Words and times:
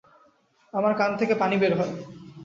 আমার 0.73 0.93
কান 0.93 1.11
থেকে 1.17 1.33
পানি 1.35 1.55
বের 1.57 1.73
হয়। 1.79 1.93